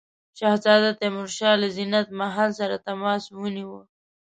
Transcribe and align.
شهزاده 0.39 0.91
تیمورشاه 0.99 1.55
له 1.61 1.67
زینت 1.75 2.07
محل 2.21 2.49
سره 2.59 2.75
تماس 2.87 3.23
ونیو. 3.39 3.73